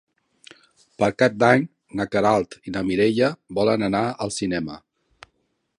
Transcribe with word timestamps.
Per 1.01 1.09
Cap 1.23 1.35
d'Any 1.43 1.67
na 1.99 2.07
Queralt 2.15 2.57
i 2.71 2.75
na 2.77 2.83
Mireia 2.89 3.29
volen 3.61 3.89
anar 3.91 4.05
al 4.27 4.35
cinema. 4.39 4.81